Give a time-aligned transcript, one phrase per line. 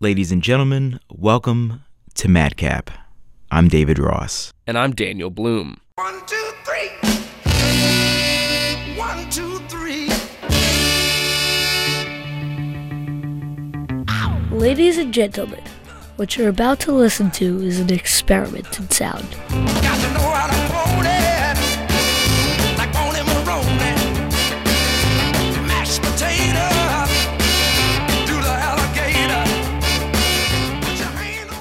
[0.00, 1.82] Ladies and gentlemen, welcome
[2.14, 2.88] to Madcap.
[3.50, 4.52] I'm David Ross.
[4.64, 5.80] And I'm Daniel Bloom.
[5.96, 6.88] One, two, three.
[8.96, 10.08] One, two, three.
[14.56, 15.64] Ladies and gentlemen,
[16.14, 19.26] what you're about to listen to is an experiment in sound.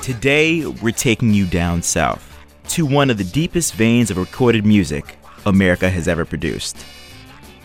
[0.07, 2.39] Today, we're taking you down south
[2.69, 6.77] to one of the deepest veins of recorded music America has ever produced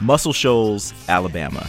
[0.01, 1.65] Muscle Shoals, Alabama.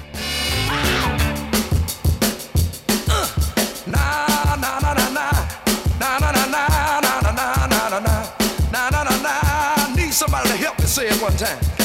[11.38, 11.83] Time.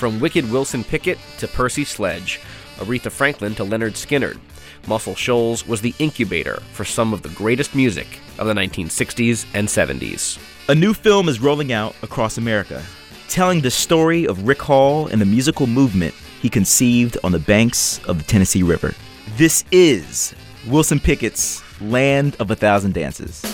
[0.00, 2.40] From Wicked Wilson Pickett to Percy Sledge,
[2.76, 4.40] Aretha Franklin to Lynyrd Skynyrd,
[4.86, 8.06] Muscle Shoals was the incubator for some of the greatest music
[8.38, 10.38] of the 1960s and 70s.
[10.70, 12.82] A new film is rolling out across America,
[13.28, 18.00] telling the story of Rick Hall and the musical movement he conceived on the banks
[18.06, 18.94] of the Tennessee River.
[19.36, 20.34] This is
[20.66, 23.44] Wilson Pickett's Land of a Thousand Dances.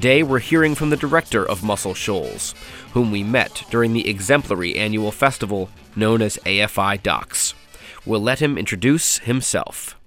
[0.00, 2.54] Today, we're hearing from the director of Muscle Shoals,
[2.92, 7.52] whom we met during the exemplary annual festival known as AFI Docs.
[8.06, 9.98] We'll let him introduce himself.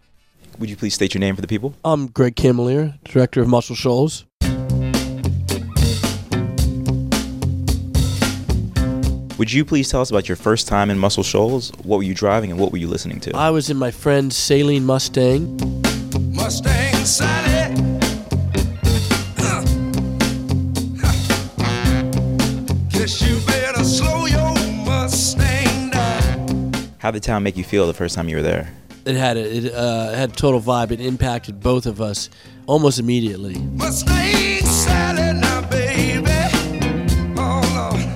[0.57, 1.75] Would you please state your name for the people?
[1.85, 4.25] I'm Greg Camalier, director of Muscle Shoals.
[9.37, 11.69] Would you please tell us about your first time in Muscle Shoals?
[11.83, 13.37] What were you driving and what were you listening to?
[13.37, 15.55] I was in my friend's Saleen Mustang.
[16.33, 17.92] Mustang Sally.
[27.03, 27.11] Down.
[27.11, 28.73] How'd the town make you feel the first time you were there?
[29.05, 30.91] It had a, it uh, had a total vibe.
[30.91, 32.29] It impacted both of us
[32.67, 33.57] almost immediately.
[33.59, 36.23] Mustang Sally now, baby.
[37.37, 38.15] Oh, Lord.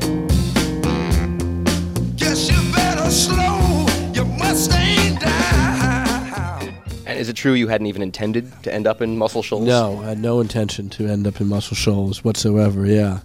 [2.16, 6.74] Guess you better slow your Mustang down.
[7.06, 9.66] And is it true you hadn't even intended to end up in Muscle Shoals?
[9.66, 12.86] No, I had no intention to end up in Muscle Shoals whatsoever.
[12.86, 13.20] Yeah,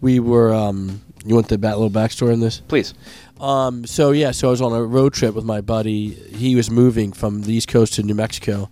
[0.00, 0.54] we were.
[0.54, 2.60] Um, you want the bat, little backstory on this?
[2.60, 2.94] Please.
[3.40, 6.10] Um, so yeah, so I was on a road trip with my buddy.
[6.10, 8.70] He was moving from the East Coast to New Mexico,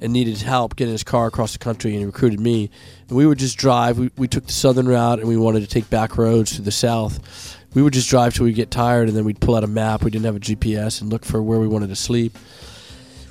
[0.00, 2.70] and needed help getting his car across the country, and he recruited me.
[3.08, 3.98] And we would just drive.
[3.98, 6.72] We, we took the southern route, and we wanted to take back roads to the
[6.72, 7.56] south.
[7.74, 10.02] We would just drive till we get tired, and then we'd pull out a map.
[10.02, 12.36] We didn't have a GPS, and look for where we wanted to sleep.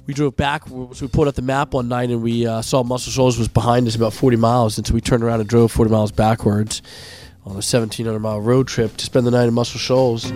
[0.05, 0.67] We drove back.
[0.67, 3.47] So we pulled out the map one night, and we uh, saw Muscle Shoals was
[3.47, 6.81] behind us about 40 miles, and so we turned around and drove 40 miles backwards
[7.45, 10.31] on a 1,700 mile road trip to spend the night in Muscle Shoals.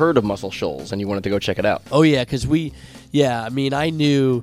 [0.00, 1.82] Heard of Muscle Shoals and you wanted to go check it out.
[1.92, 2.72] Oh yeah, because we,
[3.12, 4.42] yeah, I mean, I knew.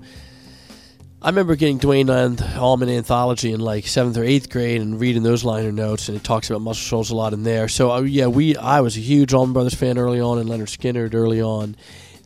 [1.19, 5.23] I remember getting Duane Anth- Allman Anthology in like seventh or eighth grade and reading
[5.23, 7.67] those liner notes, and it talks about Muscle Shoals a lot in there.
[7.67, 10.69] So uh, yeah, we I was a huge Allman Brothers fan early on, and Lynyrd
[10.69, 11.75] Skynyrd early on.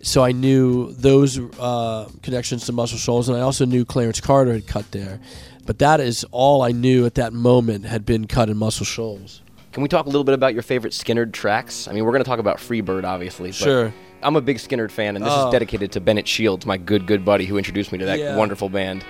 [0.04, 4.52] So I knew those uh, connections to Muscle Shoals, and I also knew Clarence Carter
[4.52, 5.22] had cut there.
[5.66, 9.42] But that is all I knew at that moment had been cut in Muscle Shoals.
[9.72, 11.88] Can we talk a little bit about your favorite Skynyrd tracks?
[11.88, 13.50] I mean, we're going to talk about Freebird, obviously.
[13.50, 13.94] But Sure.
[14.22, 15.48] I'm a big Skynyrd fan, and this Oh.
[15.48, 18.36] is dedicated to Bennett Shields, my good, good buddy who introduced me to that Yeah.
[18.36, 19.04] wonderful band.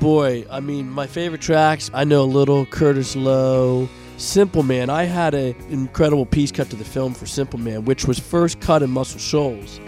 [0.00, 1.90] boy, I mean, my favorite tracks.
[1.92, 3.88] I know a little Curtis Loew,
[4.18, 4.90] Simple Man.
[4.90, 8.60] I had an incredible piece cut to the film for Simple Man, which was first
[8.60, 9.80] cut in Muscle Shoals.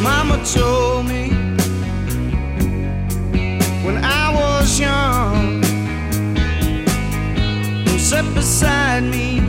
[0.00, 1.30] Mama told me
[3.84, 5.60] when I was young,
[8.34, 9.40] beside me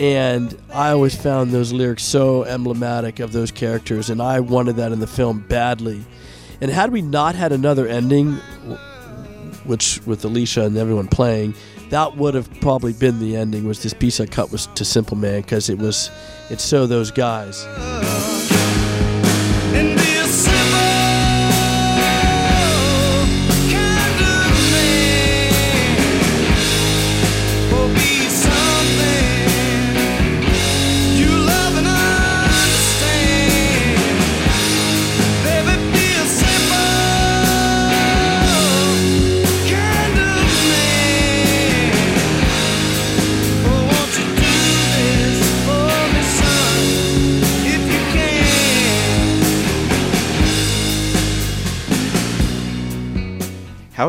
[0.00, 4.92] And I always found those lyrics so emblematic of those characters, and I wanted that
[4.92, 6.02] in the film badly.
[6.62, 8.36] And had we not had another ending,
[9.64, 11.54] which with Alicia and everyone playing,
[11.90, 13.66] that would have probably been the ending.
[13.66, 16.10] Was this piece I cut was to Simple Man because it was,
[16.48, 17.66] it's so those guys.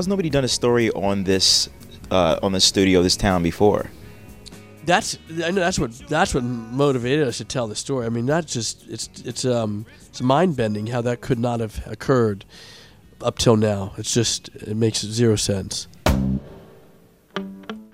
[0.02, 1.70] How has nobody done a story on this,
[2.10, 3.92] uh, on the studio, this town before?
[4.84, 8.08] That's I know that's what that's what motivated us to tell the story.
[8.08, 11.86] I mean, that's just it's it's um it's mind bending how that could not have
[11.86, 12.46] occurred
[13.22, 13.94] up till now.
[13.96, 15.88] It's just it makes zero sense.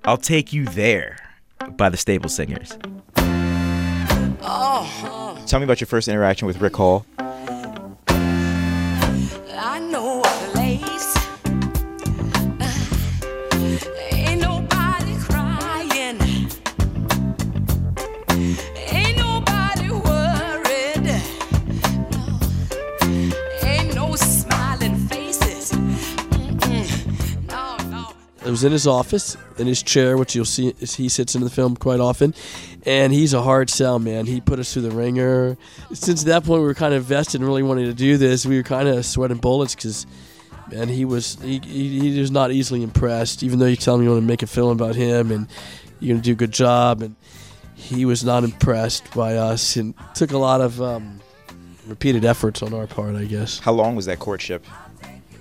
[0.06, 1.18] I'll Take You There
[1.72, 2.78] by the Staple Singers.
[5.46, 7.06] Tell me about your first interaction with Rick Hall.
[28.58, 31.76] Was in his office, in his chair, which you'll see he sits in the film
[31.76, 32.34] quite often,
[32.88, 34.26] and he's a hard sell, man.
[34.26, 35.58] He put us through the ringer.
[35.94, 38.48] Since that point, we were kind of vested and really wanting to do this.
[38.48, 40.08] We were kind of sweating bullets because,
[40.72, 43.44] man, he was he, he, he was not easily impressed.
[43.44, 45.48] Even though you tell him you want to make a film about him and
[46.00, 47.16] you're gonna do a good job, and
[47.76, 51.20] he was not impressed by us, and took a lot of um,
[51.86, 54.66] repeated efforts on our part, I guess How long was that courtship?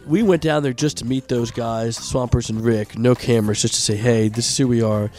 [0.06, 3.75] We went down there just to meet those guys, Swampers and Rick, no cameras, just
[3.75, 5.11] to say, hey, this is who we are.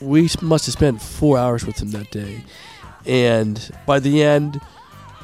[0.00, 2.44] We must have spent four hours with them that day.
[3.06, 4.60] And by the end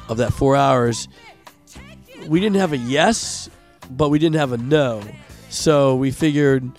[0.07, 1.07] of that four hours,
[2.27, 3.49] we didn't have a yes,
[3.91, 5.03] but we didn't have a no.
[5.49, 6.69] So we figured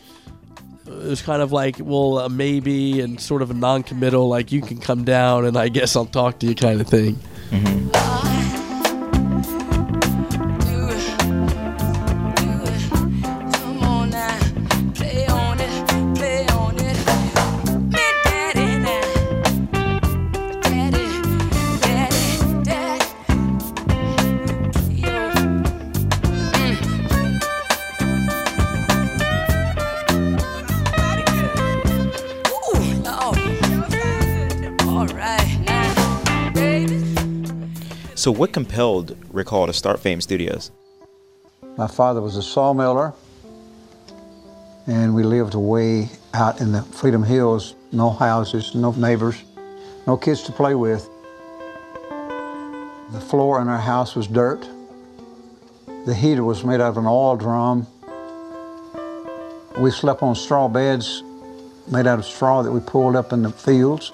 [0.87, 4.51] uh, it was kind of like, well, maybe and sort of a non committal, like
[4.53, 7.19] you can come down and I guess I'll talk to you kind of thing.
[7.51, 8.18] Do
[38.29, 40.71] So, what compelled Rick Hall to start Fame Studios?
[41.79, 43.15] My father was a sawmiller,
[44.87, 47.75] and we lived away out in the Freedom Hills.
[47.91, 49.43] No houses, no neighbors,
[50.07, 51.09] no kids to play with.
[53.13, 54.61] The floor in our house was dirt.
[56.05, 57.87] The heater was made out of an oil drum.
[59.79, 61.23] We slept on straw beds
[61.91, 64.13] made out of straw that we pulled up in the fields.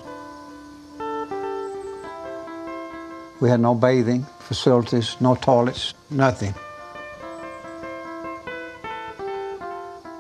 [3.41, 6.55] We had no bathing facilities, no toilets, nothing.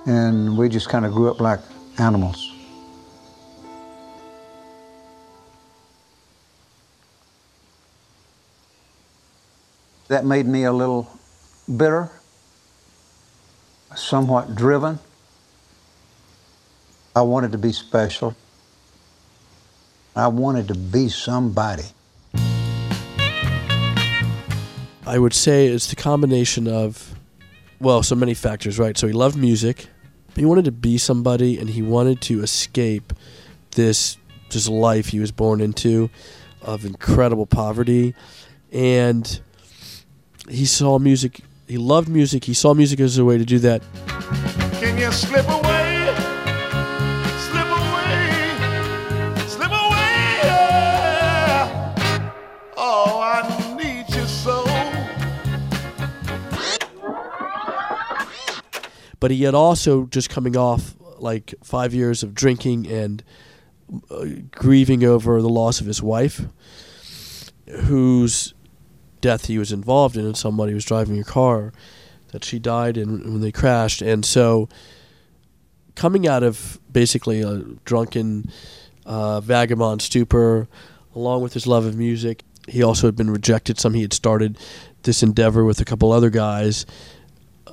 [0.06, 1.60] and we just kind of grew up like
[1.98, 2.50] animals.
[10.08, 11.10] That made me a little
[11.76, 12.10] bitter,
[13.96, 14.98] somewhat driven.
[17.16, 18.36] I wanted to be special.
[20.14, 21.84] I wanted to be somebody.
[25.06, 27.14] I would say it's the combination of,
[27.78, 28.96] well, so many factors, right?
[28.96, 29.86] So he loved music,
[30.34, 33.12] he wanted to be somebody, and he wanted to escape
[33.72, 34.16] this
[34.50, 36.10] just life he was born into
[36.62, 38.14] of incredible poverty,
[38.72, 39.40] and
[40.48, 41.40] he saw music.
[41.66, 42.44] He loved music.
[42.44, 43.82] He saw music as a way to do that.
[59.24, 63.24] But he had also just coming off like five years of drinking and
[64.10, 66.42] uh, grieving over the loss of his wife,
[67.84, 68.52] whose
[69.22, 71.72] death he was involved in, and somebody was driving a car
[72.32, 74.68] that she died in when they crashed, and so
[75.94, 78.52] coming out of basically a drunken
[79.06, 80.68] uh, Vagabond Stupor,
[81.14, 82.42] along with his love of music.
[82.68, 83.80] He also had been rejected.
[83.80, 84.58] Some he had started
[85.04, 86.84] this endeavor with a couple other guys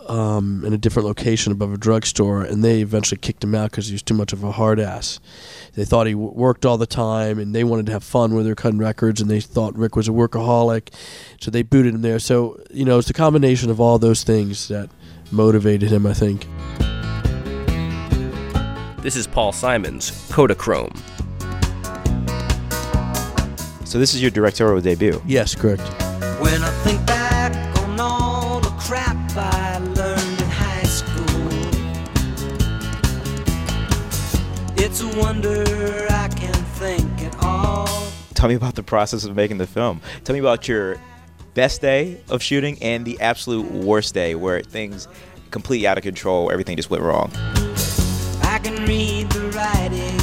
[0.07, 3.87] um, in a different location above a drugstore, and they eventually kicked him out because
[3.87, 5.19] he was too much of a hard ass.
[5.73, 8.43] They thought he w- worked all the time, and they wanted to have fun when
[8.43, 10.93] they were cutting records, and they thought Rick was a workaholic,
[11.39, 12.19] so they booted him there.
[12.19, 14.89] So you know, it's the combination of all those things that
[15.31, 16.45] motivated him, I think.
[19.01, 20.95] This is Paul Simon's Kodachrome.
[23.83, 25.21] So this is your directorial debut.
[25.25, 25.81] Yes, correct.
[26.39, 29.20] When I think back on all the crap
[34.91, 37.87] it's a wonder I can think at all.
[38.33, 40.01] Tell me about the process of making the film.
[40.25, 40.97] Tell me about your
[41.53, 45.07] best day of shooting and the absolute worst day where things
[45.49, 47.31] completely out of control, everything just went wrong.
[48.43, 50.20] I can read the writing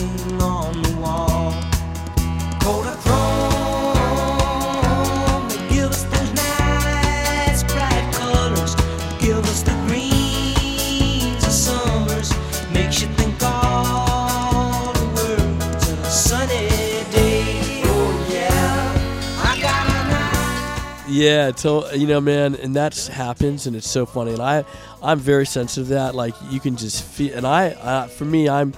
[21.19, 24.65] Yeah, so you know, man, and that happens, and it's so funny, and I,
[25.03, 26.15] I'm very sensitive to that.
[26.15, 28.73] Like you can just feel, and I, I for me, I'm,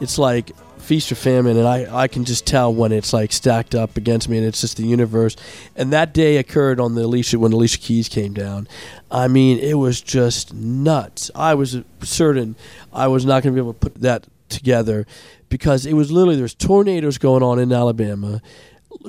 [0.00, 3.76] it's like feast or famine, and I, I can just tell when it's like stacked
[3.76, 5.36] up against me, and it's just the universe.
[5.76, 8.66] And that day occurred on the Alicia when Alicia Keys came down.
[9.08, 11.30] I mean, it was just nuts.
[11.32, 12.56] I was certain
[12.92, 15.06] I was not going to be able to put that together
[15.48, 18.42] because it was literally there's tornadoes going on in Alabama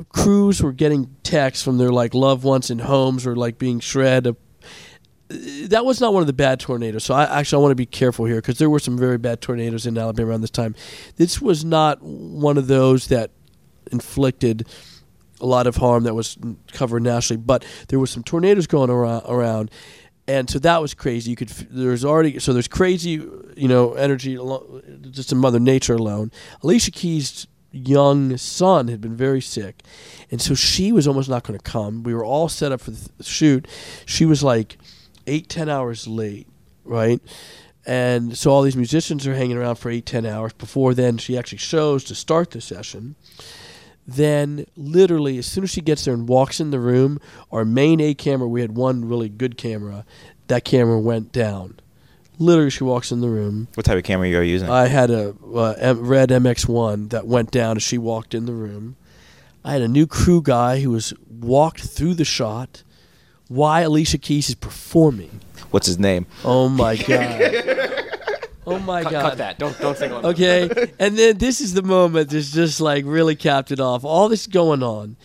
[0.10, 4.36] crews were getting texts from their like loved ones in homes or like being shredded.
[5.30, 7.04] That was not one of the bad tornadoes.
[7.04, 9.42] So I actually I want to be careful here because there were some very bad
[9.42, 10.76] tornadoes in Alabama around this time.
[11.16, 13.32] This was not one of those that
[13.92, 14.68] inflicted
[15.42, 16.38] a lot of harm that was
[16.72, 19.72] covered nationally, but there were some tornadoes going around, around
[20.28, 21.30] and so that was crazy.
[21.30, 23.24] You could there's already so there's crazy
[23.56, 24.38] you know energy
[25.12, 26.32] just in Mother Nature alone.
[26.64, 29.84] Alicia Keys' young son had been very sick,
[30.32, 32.04] and so she was almost not going to come.
[32.04, 33.68] We were all set up for the shoot.
[34.06, 34.78] She was like
[35.28, 36.48] eight ten hours late,
[36.84, 37.22] right?
[37.86, 41.38] And so all these musicians are hanging around for eight ten hours before then she
[41.38, 43.16] actually shows to start the session
[44.08, 47.20] then literally as soon as she gets there and walks in the room
[47.52, 50.06] our main a camera we had one really good camera
[50.48, 51.80] that camera went down
[52.40, 54.70] literally she walks in the room What type of camera you are using?
[54.70, 58.54] i had a uh, M- red mx1 that went down as she walked in the
[58.54, 58.96] room
[59.64, 62.84] i had a new crew guy who was walked through the shot
[63.48, 66.26] why alicia keys is performing What's his name?
[66.44, 68.04] oh my god
[68.68, 69.60] oh my Cut, god cut that.
[69.60, 70.26] Don't don't single him.
[70.26, 74.04] Okay, and then this is the moment that's just like really capped it off.
[74.04, 75.18] All this going on,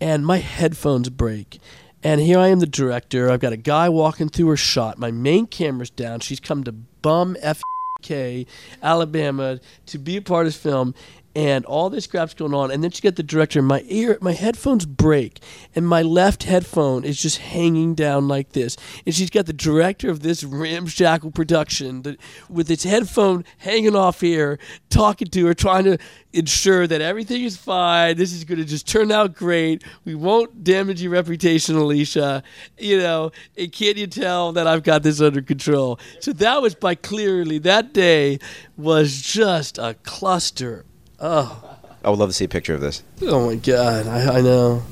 [0.00, 1.58] and my headphones break.
[2.04, 3.30] And here I am, the director.
[3.30, 4.98] I've got a guy walking through her shot.
[4.98, 6.20] My main camera's down.
[6.20, 8.46] She's come to bum FK,
[8.82, 10.94] Alabama, to be a part of this film.
[11.36, 12.70] And all this crap's going on.
[12.70, 13.60] And then you get the director.
[13.60, 15.40] My ear, my headphones break.
[15.74, 18.76] And my left headphone is just hanging down like this.
[19.04, 24.20] And she's got the director of this ramshackle production that, with its headphone hanging off
[24.20, 24.60] here,
[24.90, 25.98] talking to her, trying to
[26.32, 28.16] ensure that everything is fine.
[28.16, 29.82] This is going to just turn out great.
[30.04, 32.44] We won't damage your reputation, Alicia.
[32.78, 35.98] You know, and can't you tell that I've got this under control?
[36.20, 38.38] So that was by clearly, that day
[38.76, 40.84] was just a cluster.
[41.26, 43.02] Oh, I would love to see a picture of this.
[43.22, 44.06] oh my God.
[44.06, 44.82] I, I know.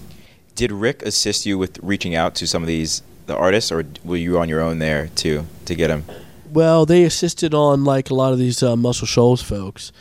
[0.54, 4.16] Did Rick assist you with reaching out to some of these the artists, or were
[4.16, 6.04] you on your own there too to get them?
[6.50, 9.92] Well, they assisted on like a lot of these uh, Muscle Shoals folks,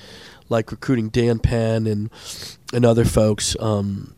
[0.47, 2.09] like recruiting Dan Penn and
[2.73, 4.15] and other folks um,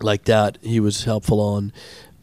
[0.00, 0.58] like that.
[0.62, 1.72] He was helpful on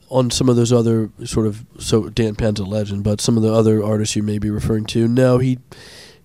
[0.10, 3.44] on some of those other sort of so Dan Penn's a legend, but some of
[3.44, 5.10] the other artists you may be referring to.
[5.10, 5.60] No, he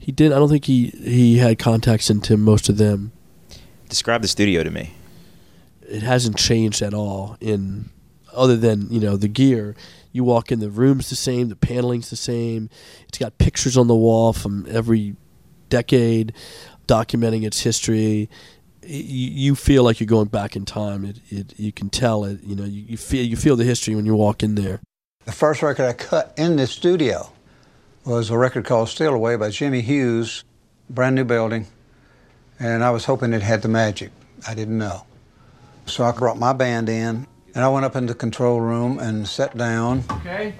[0.02, 0.32] he didn't.
[0.32, 3.12] I don't think he he had contacts into most of them.
[3.88, 4.94] Describe the studio to me.
[5.82, 7.90] It hasn't changed at all in
[8.34, 9.76] other than you know the gear.
[10.10, 12.68] You walk in, the room's the same, the paneling's the same.
[13.08, 15.14] It's got pictures on the wall from every
[15.68, 16.32] decade,
[16.88, 18.28] documenting its history.
[18.84, 21.04] You feel like you're going back in time.
[21.04, 22.42] It, it you can tell it.
[22.42, 24.80] You know, you, you feel you feel the history when you walk in there.
[25.26, 27.31] The first record I cut in this studio
[28.04, 30.44] was a record called Steal Away by Jimmy Hughes,
[30.90, 31.66] brand new building,
[32.58, 34.10] and I was hoping it had the magic.
[34.46, 35.06] I didn't know.
[35.86, 39.26] So I brought my band in, and I went up in the control room and
[39.28, 40.04] sat down.
[40.10, 40.54] Okay,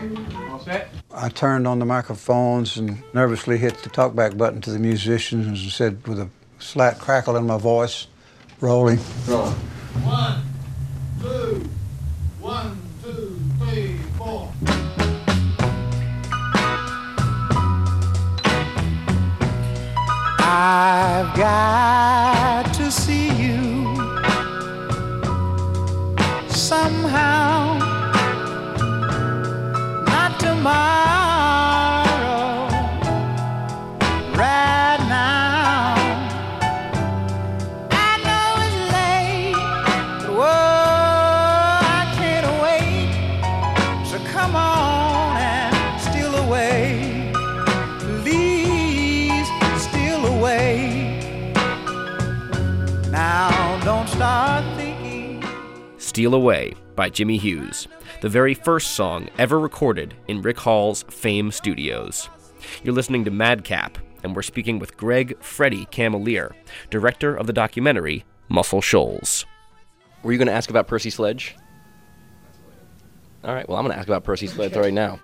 [0.50, 0.88] all set?
[1.12, 5.58] I turned on the microphones and nervously hit the talkback button to the musicians and
[5.58, 8.06] said with a slight crackle in my voice.
[8.60, 9.00] rolling.
[9.26, 9.52] Rolling.
[10.04, 10.42] One,
[11.20, 11.68] two,
[12.40, 13.98] one, two, three,
[20.54, 23.96] I've got to see you
[26.50, 27.78] somehow.
[30.04, 31.21] Not tomorrow,
[56.22, 57.88] Steal Away by Jimmy Hughes,
[58.20, 62.30] the very first song ever recorded in Rick Hall's Fame Studios.
[62.84, 66.52] You're listening to Madcap, and we're speaking with Greg Freddy Camalier,
[66.90, 69.46] director of the documentary Muscle Shoals.
[70.22, 71.56] Were you going to ask about Percy Sledge?
[73.42, 75.18] All right, well, I'm going to ask about Percy Sledge right now.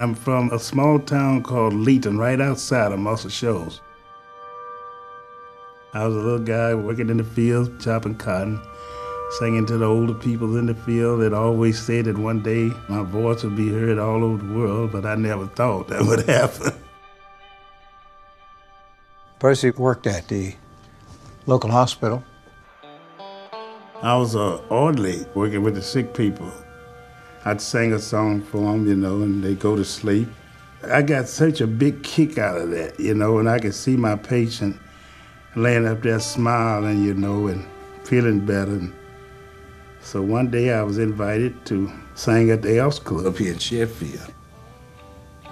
[0.00, 3.82] I'm from a small town called Leighton, right outside of Muscle Shoals.
[5.92, 8.62] I was a little guy working in the fields, chopping cotton,
[9.30, 13.02] singing to the older people in the field that always said that one day my
[13.02, 16.72] voice would be heard all over the world, but I never thought that would happen.
[19.38, 20.54] Percy worked at the
[21.46, 22.24] local hospital.
[24.02, 26.50] I was a orderly working with the sick people.
[27.44, 30.28] I'd sing a song for them, you know, and they go to sleep.
[30.84, 33.96] I got such a big kick out of that, you know, and I could see
[33.96, 34.78] my patient
[35.56, 37.66] laying up there smiling, you know, and
[38.04, 38.72] feeling better.
[38.72, 38.94] And
[40.02, 44.32] so one day I was invited to sing at the Elks Club here in Sheffield.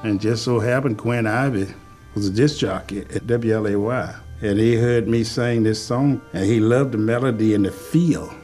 [0.03, 1.69] And just so happened Quinn Ivy
[2.15, 4.17] was a disc jockey at WLAY.
[4.43, 8.35] And he heard me sing this song, and he loved the melody and the feel.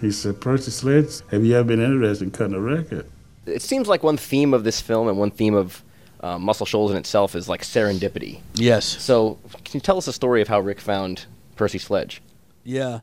[0.00, 3.06] He said, Percy Sledge, have you ever been interested in cutting a record?
[3.46, 5.82] It seems like one theme of this film and one theme of
[6.20, 8.40] uh, Muscle Shoals in itself is like serendipity.
[8.54, 8.84] Yes.
[8.84, 11.26] So, can you tell us a story of how Rick found
[11.56, 12.20] Percy Sledge?
[12.64, 13.00] Yeah.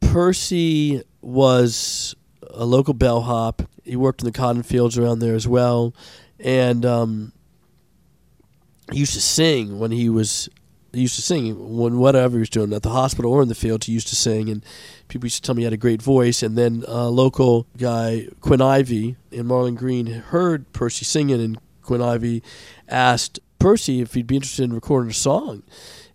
[0.00, 2.14] Percy was
[2.50, 3.62] a local bellhop.
[3.84, 5.94] He worked in the cotton fields around there as well.
[6.40, 7.32] And um,
[8.92, 10.48] he used to sing when he was
[10.92, 13.54] he used to sing when whatever he was doing at the hospital or in the
[13.54, 13.86] fields.
[13.86, 14.64] He used to sing, and
[15.08, 16.42] people used to tell me he had a great voice.
[16.42, 22.00] And then a local guy, Quinn Ivy in Marlin Greene, heard Percy singing, and Quinn
[22.00, 22.42] Ivy
[22.88, 25.62] asked Percy if he'd be interested in recording a song.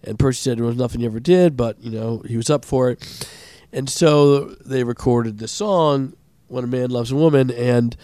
[0.03, 2.65] And Percy said there was nothing he ever did, but you know he was up
[2.65, 3.27] for it.
[3.73, 6.13] And so they recorded the song
[6.47, 7.97] "When a Man Loves a Woman," and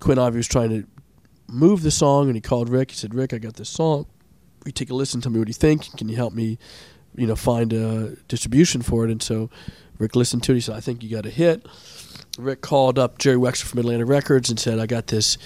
[0.00, 0.86] Quinn Ivy was trying to
[1.46, 2.92] move the song, and he called Rick.
[2.92, 4.06] He said, "Rick, I got this song.
[4.64, 5.20] You take a listen?
[5.20, 5.94] Tell me what you think.
[5.98, 6.58] Can you help me,
[7.14, 9.50] you know, find a distribution for it?" And so
[9.98, 10.54] Rick listened to it.
[10.54, 11.66] He said, "I think you got a hit."
[12.38, 15.36] Rick called up Jerry Wexler from Atlantic Records and said, "I got this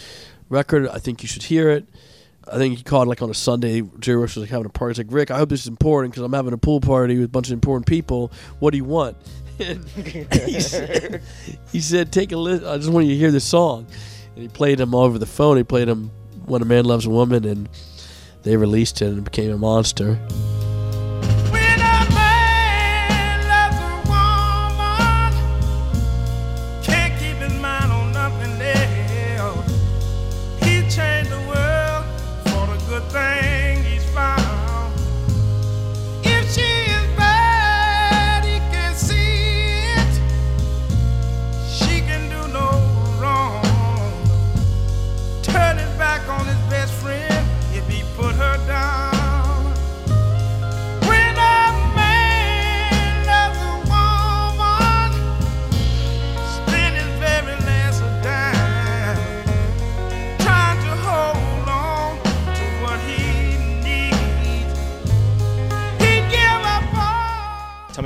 [0.48, 0.86] record.
[0.86, 1.86] I think you should hear it."
[2.46, 3.82] I think he called like on a Sunday.
[3.98, 4.92] Jerry Wexler was like having a party.
[4.92, 7.24] He's like, "Rick, I hope this is important because I'm having a pool party with
[7.24, 8.30] a bunch of important people.
[8.60, 9.16] What do you want?"
[9.58, 11.22] And he said,
[11.72, 12.66] he said, "Take a listen.
[12.66, 13.86] I just want you to hear this song."
[14.34, 15.56] And he played him over the phone.
[15.56, 16.10] He played him
[16.46, 17.68] "When a Man Loves a Woman," and
[18.42, 20.18] they released it and it became a monster.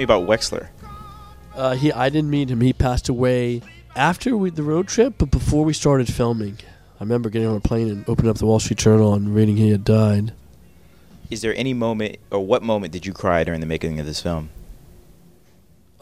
[0.08, 0.68] About Wexler.
[1.54, 2.62] Uh, he, I didn't meet him.
[2.62, 3.60] He passed away
[3.94, 6.56] after we, the road trip, but before we started filming.
[6.98, 9.56] I remember getting on a plane and opening up the Wall Street Journal and reading
[9.56, 10.32] he had died.
[11.30, 14.22] Is there any moment, or what moment did you cry during the making of this
[14.22, 14.48] film?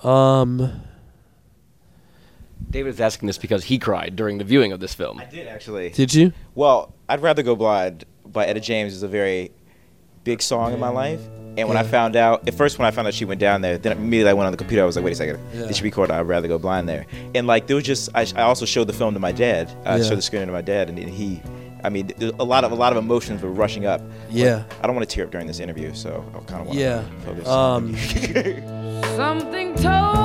[0.05, 0.83] Um,
[2.71, 5.19] David's asking this because he cried during the viewing of this film.
[5.19, 5.91] I did actually.
[5.91, 6.33] did you?
[6.55, 9.51] Well, I'd rather go blind by Etta James is a very
[10.23, 11.21] big song in my life.
[11.57, 13.79] And when I found out, at first when I found out she went down there,
[13.79, 14.83] then immediately I went on the computer.
[14.83, 15.67] I was like, wait a second, Yeah.
[15.67, 17.07] this should be I'd Rather Go Blind there.
[17.35, 19.71] And like there was just, I, I also showed the film to my dad.
[19.85, 20.05] I Yeah.
[20.09, 21.41] showed the screen to my dad, and he,
[21.85, 24.01] I mean, a lot of a lot of emotions were rushing up.
[24.31, 24.65] Yeah.
[24.83, 27.03] I don't want to tear up during this interview, so I kind of want Yeah.
[27.03, 27.49] to focus.
[27.49, 27.97] Um,
[29.17, 30.16] Something told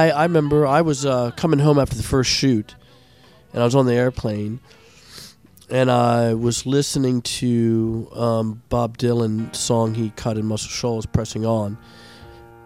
[0.00, 2.74] I, I remember I was uh, coming home after the first shoot,
[3.52, 4.60] and I was on the airplane,
[5.68, 11.44] and I was listening to um, Bob Dylan song he cut in Muscle Shoals, "Pressing
[11.44, 11.76] On."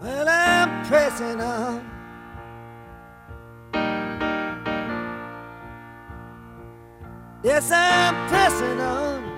[0.01, 1.90] Well, I'm pressing on.
[7.42, 9.34] Yes, I'm pressing on.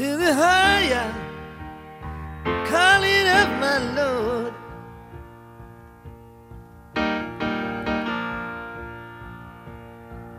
[0.00, 1.12] The higher
[2.66, 4.54] calling of my Lord.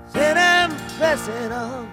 [0.07, 1.91] Said I'm pressing on.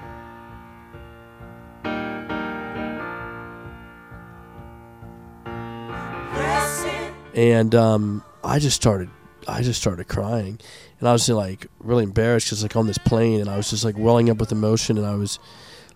[7.35, 9.11] and um, I just started,
[9.47, 10.59] I just started crying,
[10.99, 13.85] and I was like really embarrassed because like on this plane, and I was just
[13.85, 15.39] like welling up with emotion, and I was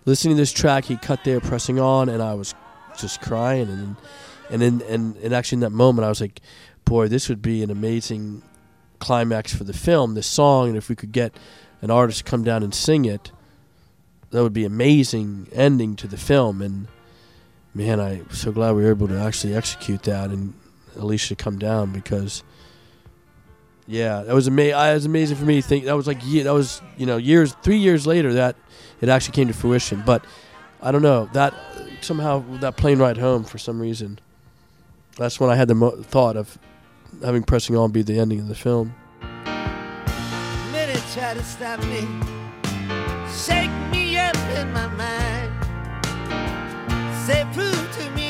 [0.05, 2.53] listening to this track he cut there, pressing on, and I was
[2.99, 3.95] just crying, and
[4.49, 6.41] and and and actually in that moment I was like,
[6.85, 8.43] boy, this would be an amazing
[8.99, 11.35] climax for the film, this song, and if we could get
[11.81, 13.31] an artist to come down and sing it,
[14.31, 16.87] that would be amazing ending to the film, and
[17.73, 20.53] man, I'm so glad we were able to actually execute that and
[20.95, 22.43] Alicia come down because,
[23.87, 24.75] yeah, that was amazing.
[24.75, 27.05] Uh, it was amazing for me to think that was like ye- that was you
[27.05, 28.55] know years, three years later that
[29.01, 30.03] it actually came to fruition.
[30.05, 30.23] But
[30.81, 31.53] I don't know that
[32.01, 34.19] somehow that plane ride home for some reason.
[35.17, 36.57] That's when I had the mo- thought of
[37.23, 38.95] having pressing on be the ending of the film.
[40.71, 42.07] Many try to stop me,
[43.31, 45.51] shake me up in my mind.
[47.25, 48.22] Say, prove to me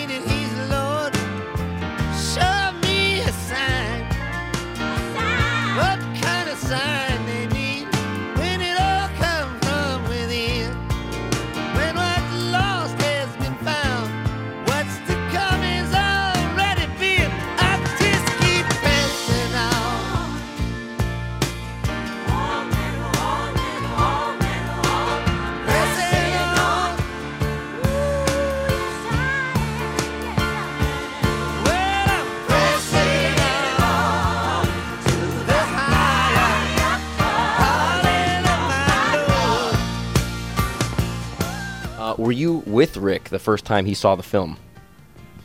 [42.23, 44.57] were you with Rick the first time he saw the film?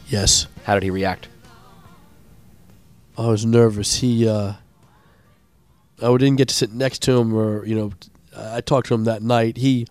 [0.08, 0.46] Yes.
[0.64, 1.28] How did he react?
[3.16, 3.96] I was nervous.
[3.96, 4.54] He, uh,
[6.02, 7.92] I didn't get to sit next to him, or you know,
[8.36, 9.56] I talked to him that night.
[9.56, 9.86] He,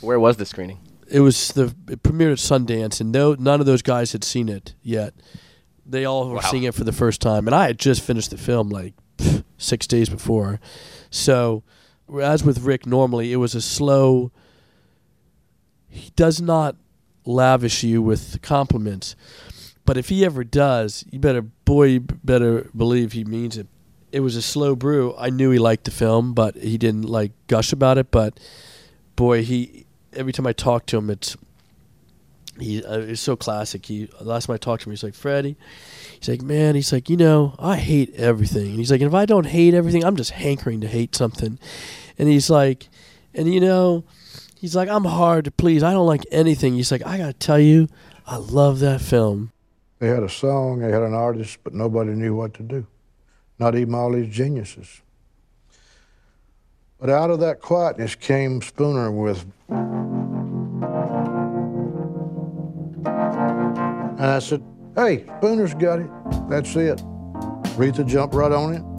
[0.00, 0.78] Where was the screening?
[1.08, 4.48] it was the it premiered at Sundance, and no, none of those guys had seen
[4.48, 5.14] it yet.
[5.86, 6.40] They all were Wow.
[6.50, 9.44] seeing it for the first time, and I had just finished the film like pff,
[9.58, 10.58] six days before.
[11.10, 11.62] So,
[12.20, 14.32] as with Rick, normally it was a slow.
[15.94, 16.76] He does not
[17.24, 19.16] lavish you with compliments,
[19.84, 23.66] but if he ever does, you better boy, you better believe he means it.
[24.12, 25.14] It was a slow brew.
[25.18, 28.10] I knew he liked the film, but he didn't like gush about it.
[28.10, 28.38] But
[29.16, 31.36] boy, he every time I talk to him, it's
[32.58, 33.86] he uh, it's so classic.
[33.86, 35.56] He last time I talked to him, he's like Freddy.
[36.18, 38.66] He's like, man, he's like, you know, I hate everything.
[38.70, 41.58] And he's like, and if I don't hate everything, I'm just hankering to hate something.
[42.18, 42.88] And he's like,
[43.34, 44.04] and you know,
[44.64, 45.82] he's like, I'm hard to please.
[45.82, 46.72] I don't like anything.
[46.72, 47.86] He's like, I gotta tell you,
[48.26, 49.52] I love that film.
[49.98, 52.86] They had a song, they had an artist, but nobody knew what to do.
[53.58, 55.02] Not even all these geniuses.
[56.98, 59.44] But out of that quietness came Spooner with.
[64.18, 64.64] And I said,
[64.96, 66.08] Hey, Spooner's got it.
[66.48, 66.96] That's it.
[67.76, 68.93] Retha jumped right on it.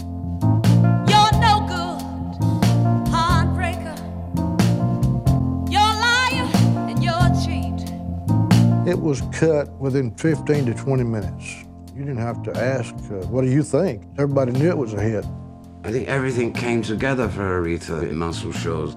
[9.05, 11.63] Was cut within 15 to 20 minutes.
[11.95, 14.03] You didn't have to ask, uh, what do you think?
[14.17, 15.23] Everybody knew it was a hit.
[15.83, 18.95] I think everything came together for Aretha in Muscle Shoals.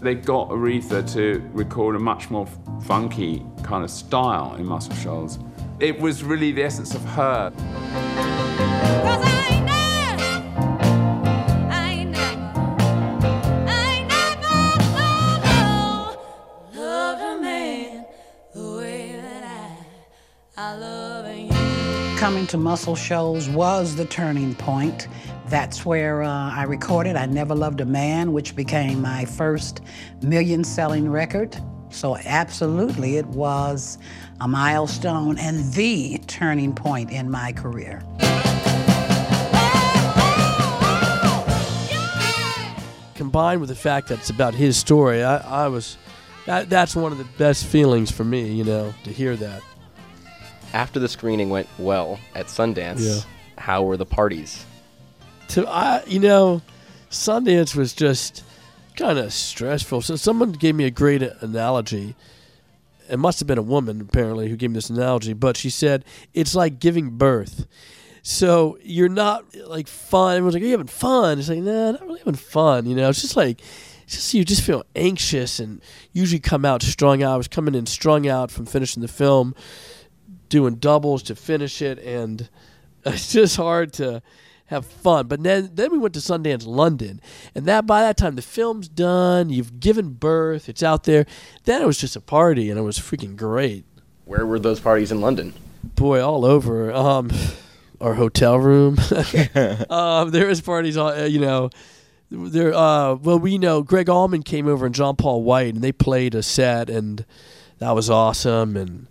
[0.00, 2.46] They got Aretha to record a much more
[2.82, 5.38] funky kind of style in Muscle Shoals.
[5.78, 8.09] It was really the essence of her.
[22.30, 25.08] Coming to Muscle Shoals was the turning point.
[25.46, 29.80] That's where uh, I recorded I Never Loved a Man, which became my first
[30.22, 31.60] million selling record.
[31.88, 33.98] So, absolutely, it was
[34.40, 38.00] a milestone and the turning point in my career.
[43.16, 45.96] Combined with the fact that it's about his story, I, I was.
[46.46, 49.62] That, that's one of the best feelings for me, you know, to hear that.
[50.72, 53.22] After the screening went well at Sundance, Yeah.
[53.62, 54.64] how were the parties?
[55.48, 56.62] to I you know
[57.10, 58.44] Sundance was just
[58.96, 60.00] kind of stressful.
[60.02, 62.14] So someone gave me a great analogy.
[63.08, 66.04] It must have been a woman apparently who gave me this analogy, but she said
[66.34, 67.66] it's like giving birth.
[68.22, 70.36] So you're not like fun.
[70.36, 72.86] Everyone's like, "Are you having fun?" It's like, nah, not really having fun.
[72.86, 73.60] You know, it's just like,
[74.04, 75.80] it's just you just feel anxious and
[76.12, 77.34] usually come out strung out.
[77.34, 79.54] I was coming in strung out from finishing the film,
[80.50, 82.50] doing doubles to finish it, and
[83.06, 84.22] it's just hard to
[84.66, 85.26] have fun.
[85.26, 87.20] But then then we went to Sundance London,
[87.54, 89.48] and that by that time the film's done.
[89.48, 90.68] You've given birth.
[90.68, 91.24] It's out there.
[91.64, 93.84] Then it was just a party, and it was freaking great.
[94.26, 95.54] Where were those parties in London?
[95.82, 96.92] Boy, all over.
[96.92, 97.30] Um,
[98.00, 98.98] our hotel room.
[99.90, 100.96] um, there was parties.
[100.96, 101.70] all uh, You know,
[102.30, 102.72] there.
[102.72, 106.34] Uh, well, we know Gregg Allman came over and John Paul White, and they played
[106.34, 107.24] a set, and
[107.78, 108.76] that was awesome.
[108.76, 109.08] And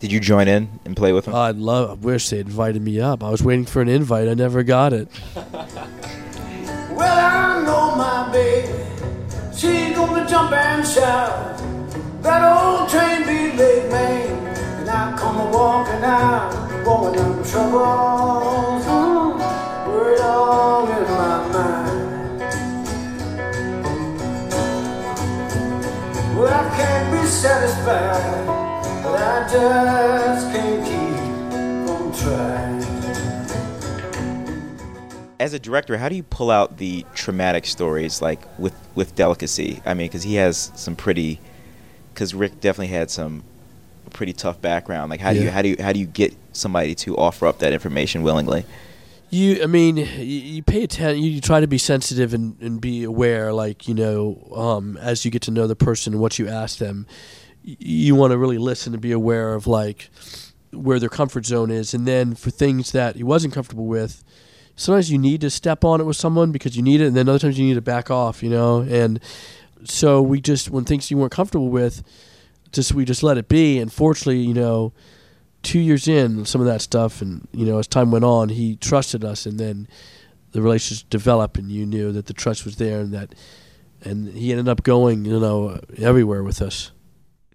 [0.00, 1.34] Did you join in and play with them?
[1.34, 1.90] I'd love.
[1.90, 3.22] I wish they invited me up.
[3.22, 4.28] I was waiting for an invite.
[4.28, 5.08] I never got it.
[7.00, 8.68] Well, I know my baby.
[9.56, 11.56] She's gonna jump and shout.
[12.20, 14.46] That old train be late, man.
[14.80, 16.50] And I come a walking out,
[16.84, 18.84] going down troubles.
[18.84, 19.38] Mm,
[19.88, 22.40] word all in my mind.
[26.36, 28.39] Well, I can't be satisfied,
[35.40, 39.80] As a director, how do you pull out the traumatic stories like with with delicacy?
[39.86, 41.40] I mean, because he has some pretty,
[42.12, 43.42] because Rick definitely had some
[44.10, 45.10] pretty tough background.
[45.10, 47.58] Like, how do you how do you how do you get somebody to offer up
[47.60, 48.64] that information willingly?
[49.30, 51.22] You, I mean, you, you pay attention.
[51.22, 53.52] You, you try to be sensitive and, and be aware.
[53.52, 56.78] Like you know, um, as you get to know the person and what you ask
[56.78, 57.39] them, y-
[57.78, 60.10] you want to really listen and be aware of like
[60.72, 61.94] where their comfort zone is.
[61.94, 64.22] And then for things that he wasn't comfortable with,
[64.76, 67.28] sometimes you need to step on it with someone because you need it, and then
[67.28, 68.42] other times you need to back off.
[68.42, 69.20] You know, and
[69.84, 72.02] so we just when things you weren't comfortable with,
[72.72, 73.78] just we just let it be.
[73.78, 74.92] And fortunately, you know
[75.62, 78.76] two years in some of that stuff and you know as time went on he
[78.76, 79.86] trusted us and then
[80.52, 83.34] the relationship developed and you knew that the trust was there and that
[84.02, 86.92] and he ended up going you know everywhere with us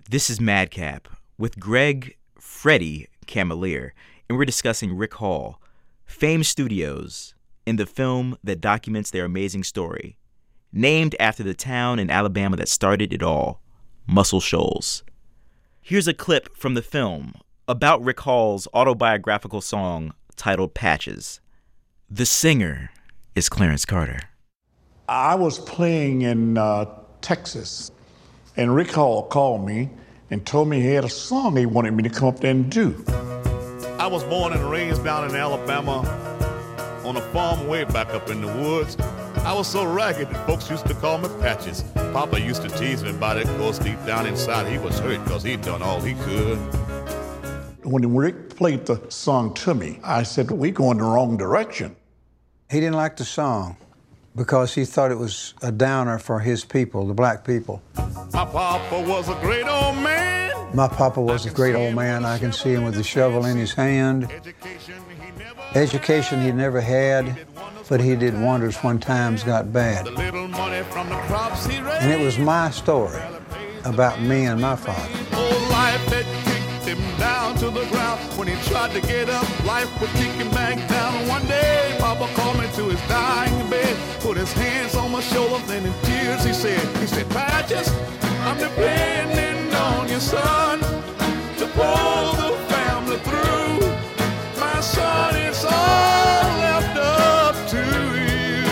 [0.07, 3.89] This is Madcap with Greg Freddy Camalier,
[4.29, 5.59] and we're discussing Rick Hall,
[6.05, 7.33] Fame Studios,
[7.65, 10.19] in the film that documents their amazing story,
[10.71, 13.63] named after the town in Alabama that started it all,
[14.05, 15.03] Muscle Shoals.
[15.81, 17.33] Here's a clip from the film
[17.67, 21.41] about Rick Hall's autobiographical song titled Patches.
[22.11, 22.91] The singer
[23.33, 24.19] is Clarence Carter.
[25.09, 26.85] I was playing in uh,
[27.21, 27.89] Texas,
[28.57, 29.89] and Rick Hall called me
[30.29, 32.69] and told me he had a song he wanted me to come up there and
[32.71, 33.03] do.
[33.99, 35.99] I was born and raised down in Alabama
[37.05, 38.97] on a farm way back up in the woods.
[39.37, 41.83] I was so ragged that folks used to call me Patches.
[41.93, 45.43] Papa used to tease me about it, cause deep down inside he was hurt cause
[45.43, 46.57] he'd done all he could.
[47.83, 51.95] When Rick played the song to me, I said, we going the wrong direction.
[52.71, 53.77] He didn't like the song
[54.35, 57.81] because he thought it was a downer for his people, the black people.
[58.33, 60.75] My papa was a great old man.
[60.75, 62.25] My papa was a great old man.
[62.25, 64.29] I can see him with the shovel in his hand.
[65.73, 67.47] Education he never had,
[67.87, 70.05] but he did wonders when times got bad.
[70.05, 72.03] Little money from the crops he raised.
[72.03, 73.21] And it was my story
[73.85, 76.44] about me and my father
[77.59, 78.19] to the ground.
[78.37, 81.27] When he tried to get up, life would kick him back down.
[81.27, 85.63] One day, Papa called me to his dying bed, put his hands on my shoulder,
[85.69, 87.89] and in tears he said, he said, Patches,
[88.41, 93.79] I'm depending on your son to pull the family through.
[94.59, 98.65] My son, is all left up to you.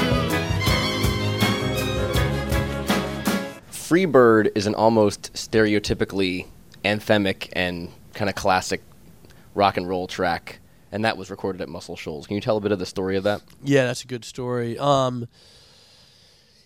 [3.72, 6.48] Freebird is an almost stereotypically
[6.84, 8.82] anthemic and kind of classic
[9.56, 10.60] rock and roll track,
[10.92, 12.28] and that was recorded at Muscle Shoals.
[12.28, 13.42] Can you tell a bit of the story of that?
[13.64, 14.78] Yeah, that's a good story.
[14.78, 15.28] Um,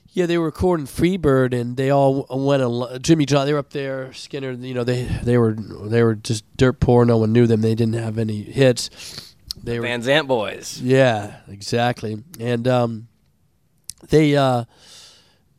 [0.10, 2.62] yeah, they were recording Freebird, and they all went.
[2.64, 4.08] al- Jimmy John, they were up there.
[4.14, 7.06] Skynyrd, you know, they they were they were just dirt poor.
[7.06, 7.62] No one knew them.
[7.62, 8.90] They didn't have any hits.
[9.62, 10.82] They were Van Zant Boys.
[10.82, 12.24] Yeah, exactly.
[12.40, 13.08] And um,
[14.10, 14.64] they uh,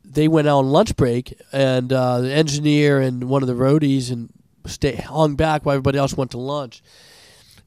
[0.03, 4.11] they went out on lunch break, and uh, the engineer and one of the roadies
[4.11, 4.29] and
[4.69, 6.81] stay hung back while everybody else went to lunch.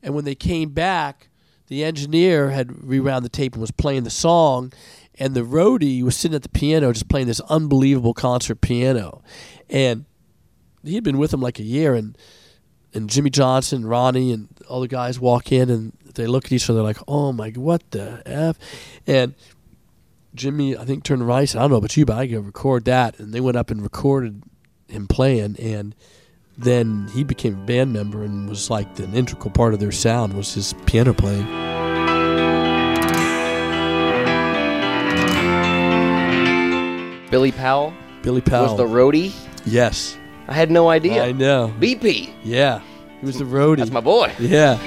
[0.03, 1.29] And when they came back,
[1.69, 4.73] the engineer had rewound the tape and was playing the song,
[5.19, 9.23] and the roadie was sitting at the piano just playing this unbelievable concert piano,
[9.71, 10.05] and
[10.85, 12.19] he had been with him like a year, and
[12.95, 16.69] and Jimmy Johnson, Ronnie, and all the guys walk in and they look at each
[16.69, 18.59] other like, "Oh my, what the f?"
[19.07, 19.35] And
[20.35, 21.41] Jimmy, I think, turned around.
[21.41, 23.57] He said, "I don't know about you, but I can record that." And they went
[23.57, 24.43] up and recorded
[24.88, 25.95] him playing, and
[26.59, 30.35] then he became a band member and was like an integral part of their sound
[30.35, 31.47] was his piano playing.
[37.31, 39.33] Billy Powell Billy Powell was the roadie.
[39.65, 41.25] Yes, I had no idea.
[41.25, 41.73] I know.
[41.81, 42.31] BP.
[42.45, 42.83] Yeah,
[43.21, 43.79] he was the roadie.
[43.79, 44.33] That's my boy.
[44.38, 44.79] Yeah.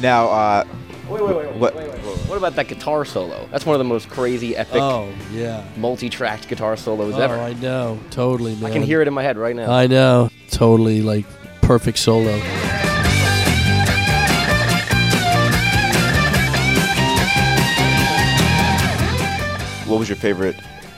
[0.00, 0.64] Now, uh,
[1.08, 1.74] Wait, wait, wait, what?
[1.74, 1.99] wait, wait, wait.
[2.30, 3.48] What about that guitar solo?
[3.50, 5.64] That's one of the most crazy, epic, Oh yeah.
[5.76, 7.34] multi-tracked guitar solos Oh, ever.
[7.34, 7.98] I know.
[8.12, 8.66] Totally, man.
[8.66, 9.68] I can hear it in my head right now.
[9.68, 10.30] I know.
[10.48, 11.26] Totally, like
[11.60, 12.38] perfect solo.
[19.86, 20.54] what was your favorite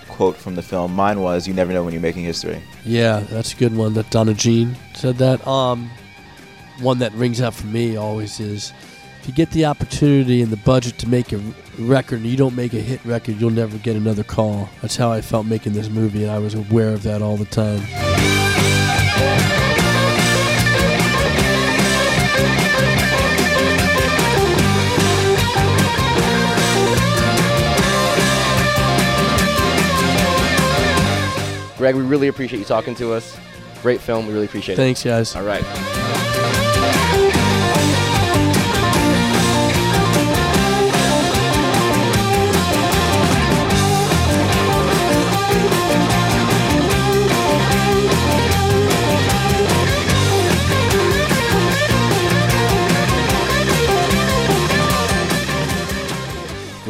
[0.09, 0.93] quote from the film?
[0.95, 3.95] Mine was, "You never know when you're making history." Yeah, that's a good one.
[3.95, 5.45] That Donna Jean said that.
[5.47, 5.91] Um,
[6.81, 8.73] one that rings out for me always is,
[9.23, 11.41] if you get the opportunity and the budget to make a
[11.79, 14.69] record and you don't make a hit record, you'll never get another call.
[14.81, 17.45] That's how I felt making this movie, and I was aware of that all the
[17.45, 17.79] time.
[31.79, 33.39] Greg, we really appreciate you talking to us.
[33.83, 34.27] Great film.
[34.27, 34.77] We really appreciate it.
[34.79, 35.37] Thanks, guys.
[35.37, 36.62] All right.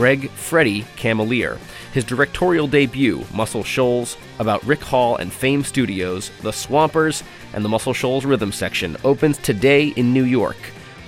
[0.02, 1.58] Greg Freddy Camalier.
[1.92, 7.68] His directorial debut, Muscle Shoals, about Rick Hall and Fame Studios, The Swampers, and the
[7.68, 10.56] Muscle Shoals Rhythm Section, opens today in New York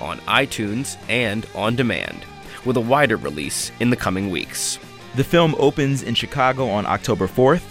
[0.01, 2.25] on iTunes and on demand,
[2.65, 4.79] with a wider release in the coming weeks.
[5.17, 7.63] The film opens in Chicago on October 4th,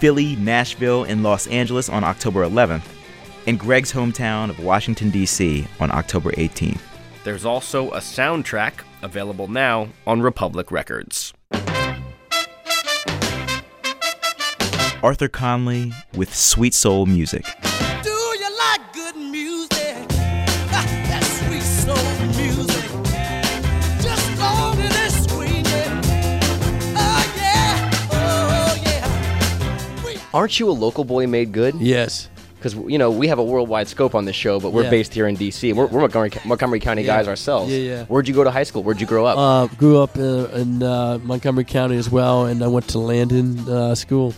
[0.00, 2.84] Philly, Nashville, and Los Angeles on October 11th,
[3.46, 5.66] and Greg's hometown of Washington, D.C.
[5.80, 6.82] on October 18th.
[7.24, 11.32] There's also a soundtrack available now on Republic Records.
[15.02, 17.44] Arthur Conley with Sweet Soul Music.
[18.02, 20.08] Do you like good music?
[20.68, 21.94] That sweet soul
[22.36, 22.84] music.
[24.02, 26.02] Just long as it's swinging.
[26.96, 30.20] Oh yeah, oh yeah.
[30.34, 31.76] Aren't you a local boy made good?
[31.76, 32.28] Yes.
[32.58, 34.90] Because you know we have a worldwide scope on this show, but we're Yeah.
[34.90, 35.72] based here in D.C.
[35.72, 37.16] We're, we're Montgomery, Montgomery County Yeah.
[37.18, 37.70] guys ourselves.
[37.72, 38.04] Yeah, yeah.
[38.06, 38.82] Where'd you go to high school?
[38.82, 39.38] Where'd you grow up?
[39.38, 43.60] Uh, grew up uh, in uh, Montgomery County as well, and I went to Landon
[43.68, 44.34] uh, School.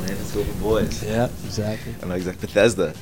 [0.00, 1.04] Landon School for Boys.
[1.04, 1.94] Yeah, exactly.
[2.02, 2.46] I know exactly.
[2.46, 2.94] Bethesda.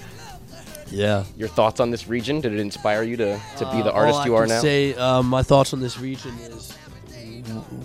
[0.90, 1.24] Yeah.
[1.38, 2.40] Your thoughts on this region?
[2.42, 4.56] Did it inspire you to, to be the Uh, artist all you I are can
[4.56, 4.60] now?
[4.60, 6.70] Say uh, my thoughts on this region is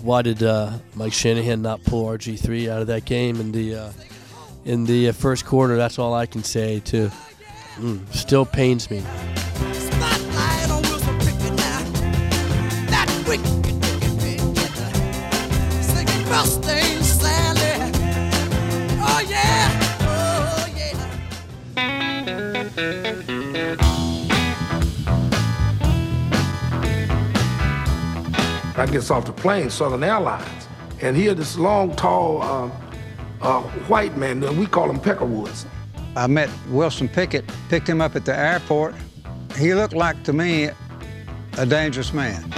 [0.02, 3.74] why did uh, Mike Shanahan not pull RG three out of that game in the
[3.74, 3.90] uh,
[4.64, 5.76] in the uh, first quarter?
[5.76, 6.80] That's all I can say.
[6.80, 7.10] To
[7.76, 9.02] mm, still pains me.
[17.02, 17.92] Sally.
[19.02, 19.68] Oh yeah,
[20.02, 21.20] oh yeah.
[28.76, 30.68] I gets off the plane, Southern Airlines,
[31.02, 32.72] and here this long, tall, um,
[33.40, 35.66] uh, white man, we call him Peckerwoods.
[36.16, 38.94] I met Wilson Pickett, picked him up at the airport.
[39.56, 40.70] He looked like to me
[41.58, 42.52] a dangerous man.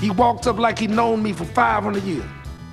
[0.00, 2.24] He walked up like he'd known me for 500 years.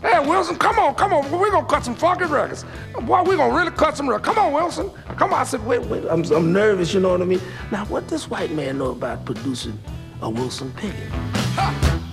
[0.01, 1.29] Hey, Wilson, come on, come on.
[1.29, 2.63] We're going to cut some funky records.
[2.93, 4.25] Boy, we're going to really cut some records.
[4.25, 4.89] Come on, Wilson.
[5.17, 5.41] Come on.
[5.41, 6.05] I said, wait, wait.
[6.09, 7.41] I'm, I'm nervous, you know what I mean?
[7.71, 9.77] Now, what does white man know about producing
[10.21, 12.08] a Wilson Pickett.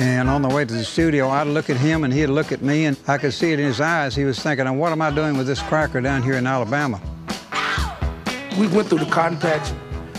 [0.00, 2.62] And on the way to the studio, I'd look at him and he'd look at
[2.62, 4.16] me, and I could see it in his eyes.
[4.16, 6.98] He was thinking, what am I doing with this cracker down here in Alabama?
[8.58, 9.70] We went through the cotton patch,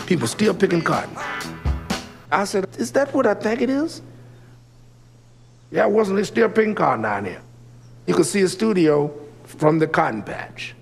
[0.05, 1.17] people still picking cotton.
[2.31, 4.03] I said, Is that what I think it is?
[5.71, 7.41] Yeah, wasn't they still picking cotton down here?
[8.05, 9.11] You could see a studio
[9.45, 10.75] from the cotton patch.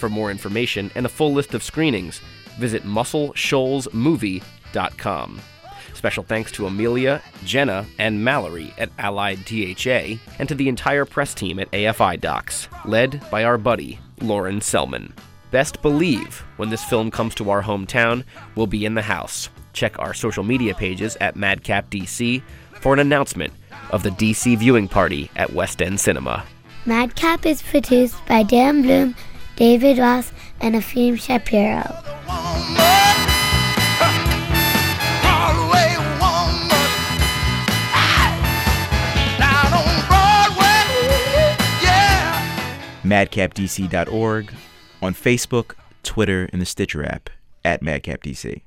[0.00, 2.22] For more information and a full list of screenings,
[2.58, 5.40] visit muscleshoalsmovie.com.
[5.92, 11.34] Special thanks to Amelia, Jenna, and Mallory at Allied THA, and to the entire press
[11.34, 15.12] team at AFI Docs, led by our buddy, Lauren Selman.
[15.50, 18.24] Best believe when this film comes to our hometown,
[18.54, 19.50] we'll be in the house.
[19.74, 22.42] Check our social media pages at MadcapDC
[22.80, 23.52] for an announcement
[23.90, 26.42] of the DC viewing party at West End Cinema.
[26.86, 29.14] Madcap is produced by Dan Bloom,
[29.60, 30.32] David Ross,
[30.62, 31.84] and Afim Shapiro.
[43.04, 44.54] Madcapdc.org,
[45.02, 47.28] on Facebook, Twitter, and the Stitcher app
[47.62, 48.62] at madcapdc.